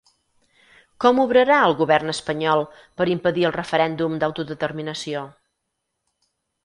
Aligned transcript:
Com 1.03 1.19
obrarà 1.23 1.57
el 1.65 1.75
govern 1.81 2.09
espanyol 2.13 2.65
per 3.01 3.07
impedir 3.17 3.45
el 3.51 3.55
referèndum 3.59 4.17
d'autodeterminació? 4.25 5.23